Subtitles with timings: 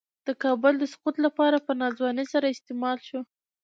[0.27, 3.19] د کابل د سقوط لپاره په ناځوانۍ سره استعمال شو.